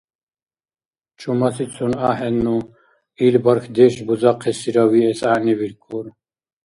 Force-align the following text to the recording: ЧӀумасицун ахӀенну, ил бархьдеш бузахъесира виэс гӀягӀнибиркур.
ЧӀумасицун 1.19 1.93
ахӀенну, 2.09 2.59
ил 3.25 3.35
бархьдеш 3.43 3.93
бузахъесира 4.05 4.83
виэс 4.91 5.19
гӀягӀнибиркур. 5.23 6.05